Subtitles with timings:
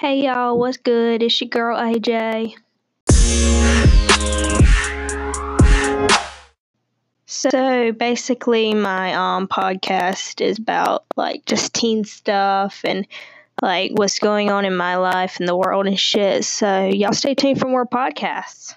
[0.00, 1.22] Hey y'all, what's good?
[1.22, 2.54] It's your girl AJ.
[7.26, 13.06] So basically, my um podcast is about like just teen stuff and
[13.60, 16.46] like what's going on in my life and the world and shit.
[16.46, 18.74] So y'all stay tuned for more podcasts.